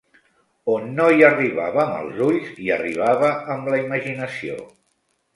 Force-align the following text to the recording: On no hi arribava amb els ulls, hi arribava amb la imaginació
On 0.75 0.85
no 0.99 1.09
hi 1.17 1.25
arribava 1.27 1.83
amb 1.83 1.97
els 2.07 2.23
ulls, 2.27 2.47
hi 2.63 2.71
arribava 2.77 3.29
amb 3.57 3.69
la 3.75 3.83
imaginació 3.83 4.57